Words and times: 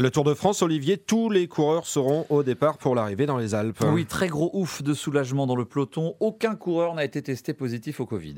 Le 0.00 0.10
Tour 0.10 0.24
de 0.24 0.32
France, 0.32 0.62
Olivier, 0.62 0.96
tous 0.96 1.28
les 1.28 1.46
coureurs 1.46 1.86
seront 1.86 2.24
au 2.30 2.42
départ 2.42 2.78
pour 2.78 2.94
l'arrivée 2.94 3.26
dans 3.26 3.36
les 3.36 3.54
Alpes. 3.54 3.84
Oui, 3.92 4.06
très 4.06 4.28
gros 4.28 4.50
ouf 4.54 4.82
de 4.82 4.94
soulagement 4.94 5.46
dans 5.46 5.56
le 5.56 5.66
peloton. 5.66 6.14
Aucun 6.20 6.54
coureur 6.54 6.94
n'a 6.94 7.04
été 7.04 7.20
testé 7.20 7.52
positif 7.52 8.00
au 8.00 8.06
Covid. 8.06 8.36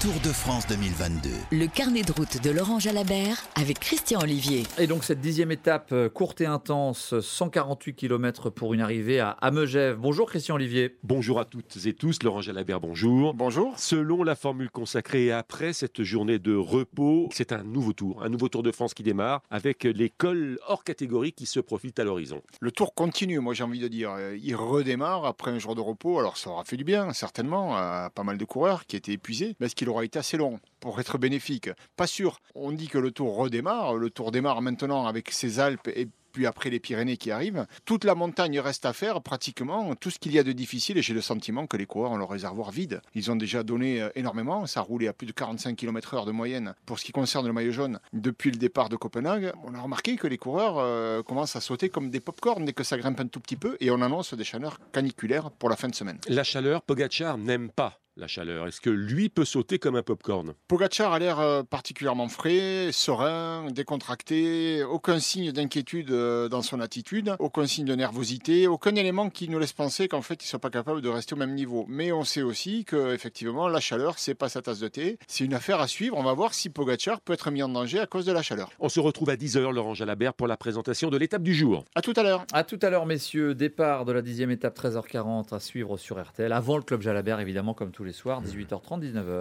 Tour 0.00 0.14
de 0.22 0.28
France 0.28 0.64
2022. 0.68 1.28
Le 1.50 1.66
carnet 1.66 2.02
de 2.02 2.12
route 2.12 2.40
de 2.40 2.50
Laurent 2.50 2.78
Jalabert 2.78 3.42
avec 3.56 3.80
Christian 3.80 4.20
Olivier. 4.20 4.62
Et 4.78 4.86
donc 4.86 5.02
cette 5.02 5.20
dixième 5.20 5.50
étape 5.50 5.88
euh, 5.90 6.08
courte 6.08 6.40
et 6.40 6.46
intense, 6.46 7.18
148 7.18 7.94
km 7.94 8.48
pour 8.48 8.74
une 8.74 8.80
arrivée 8.80 9.18
à, 9.18 9.30
à 9.30 9.50
Megève. 9.50 9.96
Bonjour 9.96 10.28
Christian 10.28 10.54
Olivier. 10.54 10.96
Bonjour 11.02 11.40
à 11.40 11.44
toutes 11.44 11.84
et 11.84 11.94
tous, 11.94 12.22
Laurent 12.22 12.42
Jalabert, 12.42 12.78
bonjour. 12.78 13.34
Bonjour. 13.34 13.76
Selon 13.76 14.22
la 14.22 14.36
formule 14.36 14.70
consacrée 14.70 15.32
après 15.32 15.72
cette 15.72 16.04
journée 16.04 16.38
de 16.38 16.54
repos, 16.54 17.28
c'est 17.32 17.50
un 17.50 17.64
nouveau 17.64 17.92
tour, 17.92 18.22
un 18.22 18.28
nouveau 18.28 18.48
Tour 18.48 18.62
de 18.62 18.70
France 18.70 18.94
qui 18.94 19.02
démarre 19.02 19.42
avec 19.50 19.82
les 19.82 20.10
cols 20.10 20.60
hors 20.68 20.84
catégorie 20.84 21.32
qui 21.32 21.46
se 21.46 21.58
profitent 21.58 21.98
à 21.98 22.04
l'horizon. 22.04 22.40
Le 22.60 22.70
tour 22.70 22.94
continue, 22.94 23.40
moi 23.40 23.52
j'ai 23.52 23.64
envie 23.64 23.80
de 23.80 23.88
dire. 23.88 24.12
Il 24.40 24.54
redémarre 24.54 25.24
après 25.24 25.50
un 25.50 25.58
jour 25.58 25.74
de 25.74 25.80
repos, 25.80 26.20
alors 26.20 26.36
ça 26.36 26.50
aura 26.50 26.62
fait 26.62 26.76
du 26.76 26.84
bien, 26.84 27.12
certainement, 27.12 27.76
à 27.76 28.10
pas 28.14 28.22
mal 28.22 28.38
de 28.38 28.44
coureurs 28.44 28.86
qui 28.86 28.94
étaient 28.94 29.14
épuisés, 29.14 29.56
mais 29.58 29.66
qu'il 29.88 29.94
aura 29.94 30.04
été 30.04 30.18
assez 30.18 30.36
long 30.36 30.60
pour 30.80 31.00
être 31.00 31.16
bénéfique 31.16 31.70
Pas 31.96 32.06
sûr. 32.06 32.40
On 32.54 32.72
dit 32.72 32.88
que 32.88 32.98
le 32.98 33.10
tour 33.10 33.34
redémarre, 33.36 33.94
le 33.94 34.10
tour 34.10 34.30
démarre 34.30 34.60
maintenant 34.60 35.06
avec 35.06 35.30
ses 35.30 35.60
Alpes 35.60 35.88
et 35.88 36.08
puis 36.32 36.46
après 36.46 36.68
les 36.68 36.78
Pyrénées 36.78 37.16
qui 37.16 37.30
arrivent. 37.30 37.66
Toute 37.86 38.04
la 38.04 38.14
montagne 38.14 38.60
reste 38.60 38.84
à 38.84 38.92
faire, 38.92 39.22
pratiquement, 39.22 39.94
tout 39.94 40.10
ce 40.10 40.18
qu'il 40.18 40.32
y 40.32 40.38
a 40.38 40.42
de 40.42 40.52
difficile, 40.52 40.98
et 40.98 41.02
j'ai 41.02 41.14
le 41.14 41.22
sentiment 41.22 41.66
que 41.66 41.76
les 41.78 41.86
coureurs 41.86 42.12
ont 42.12 42.18
leur 42.18 42.28
réservoir 42.28 42.70
vide. 42.70 43.00
Ils 43.14 43.30
ont 43.30 43.36
déjà 43.36 43.62
donné 43.62 44.02
euh, 44.02 44.10
énormément, 44.14 44.66
ça 44.66 44.80
a 44.80 44.82
roulé 44.82 45.08
à 45.08 45.14
plus 45.14 45.26
de 45.26 45.32
45 45.32 45.74
km/h 45.74 46.26
de 46.26 46.30
moyenne 46.30 46.74
pour 46.84 46.98
ce 46.98 47.04
qui 47.06 47.12
concerne 47.12 47.46
le 47.46 47.52
maillot 47.54 47.72
jaune 47.72 47.98
depuis 48.12 48.50
le 48.50 48.58
départ 48.58 48.90
de 48.90 48.96
Copenhague. 48.96 49.52
On 49.64 49.74
a 49.74 49.80
remarqué 49.80 50.16
que 50.16 50.26
les 50.26 50.38
coureurs 50.38 50.76
euh, 50.78 51.22
commencent 51.22 51.56
à 51.56 51.60
sauter 51.60 51.88
comme 51.88 52.10
des 52.10 52.20
pop-corn 52.20 52.64
dès 52.64 52.74
que 52.74 52.84
ça 52.84 52.98
grimpe 52.98 53.20
un 53.20 53.26
tout 53.26 53.40
petit 53.40 53.56
peu, 53.56 53.78
et 53.80 53.90
on 53.90 54.02
annonce 54.02 54.34
des 54.34 54.44
chaleurs 54.44 54.78
caniculaires 54.92 55.50
pour 55.50 55.70
la 55.70 55.76
fin 55.76 55.88
de 55.88 55.94
semaine. 55.94 56.18
La 56.28 56.44
chaleur, 56.44 56.82
Pogachar 56.82 57.38
n'aime 57.38 57.70
pas 57.70 57.98
la 58.18 58.26
chaleur 58.26 58.66
Est-ce 58.66 58.80
que 58.80 58.90
lui 58.90 59.28
peut 59.28 59.44
sauter 59.44 59.78
comme 59.78 59.96
un 59.96 60.02
popcorn? 60.02 60.54
Pogacar 60.66 61.12
a 61.12 61.18
l'air 61.18 61.38
euh, 61.38 61.62
particulièrement 61.62 62.28
frais, 62.28 62.90
serein, 62.92 63.70
décontracté, 63.70 64.82
aucun 64.82 65.20
signe 65.20 65.52
d'inquiétude 65.52 66.10
euh, 66.10 66.48
dans 66.48 66.62
son 66.62 66.80
attitude, 66.80 67.36
aucun 67.38 67.66
signe 67.66 67.84
de 67.84 67.94
nervosité, 67.94 68.66
aucun 68.66 68.94
élément 68.96 69.30
qui 69.30 69.48
nous 69.48 69.58
laisse 69.58 69.72
penser 69.72 70.08
qu'en 70.08 70.22
fait 70.22 70.42
il 70.42 70.46
ne 70.46 70.48
soit 70.48 70.58
pas 70.58 70.70
capable 70.70 71.00
de 71.00 71.08
rester 71.08 71.34
au 71.34 71.38
même 71.38 71.54
niveau. 71.54 71.86
Mais 71.88 72.12
on 72.12 72.24
sait 72.24 72.42
aussi 72.42 72.84
que 72.84 73.14
effectivement 73.14 73.68
la 73.68 73.80
chaleur 73.80 74.18
c'est 74.18 74.34
pas 74.34 74.48
sa 74.48 74.62
tasse 74.62 74.80
de 74.80 74.88
thé, 74.88 75.18
c'est 75.28 75.44
une 75.44 75.54
affaire 75.54 75.80
à 75.80 75.86
suivre. 75.86 76.16
On 76.16 76.24
va 76.24 76.32
voir 76.32 76.54
si 76.54 76.70
Pogacar 76.70 77.20
peut 77.20 77.32
être 77.32 77.50
mis 77.50 77.62
en 77.62 77.68
danger 77.68 78.00
à 78.00 78.06
cause 78.06 78.26
de 78.26 78.32
la 78.32 78.42
chaleur. 78.42 78.70
On 78.80 78.88
se 78.88 79.00
retrouve 79.00 79.30
à 79.30 79.36
10h 79.36 79.70
Laurent 79.72 79.94
Jalabert 79.94 80.34
pour 80.34 80.48
la 80.48 80.56
présentation 80.56 81.10
de 81.10 81.16
l'étape 81.16 81.42
du 81.42 81.54
jour. 81.54 81.84
À 81.94 82.02
tout 82.02 82.14
à 82.16 82.22
l'heure. 82.24 82.44
À 82.52 82.64
tout 82.64 82.78
à 82.82 82.90
l'heure 82.90 83.06
messieurs, 83.06 83.54
départ 83.54 84.04
de 84.04 84.12
la 84.12 84.22
dixième 84.22 84.50
étape 84.50 84.76
13h40 84.76 85.54
à 85.54 85.60
suivre 85.60 85.96
sur 85.96 86.20
RTL 86.20 86.52
avant 86.52 86.76
le 86.76 86.82
club 86.82 87.02
Jalabert 87.02 87.38
évidemment 87.38 87.74
comme 87.74 87.92
tous 87.92 88.07
les 88.08 88.14
soirs, 88.14 88.42
18h30, 88.42 89.00
19h. 89.00 89.40